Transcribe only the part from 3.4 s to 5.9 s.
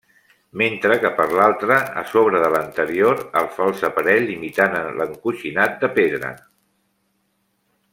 el fals aparell imitant l'encoixinat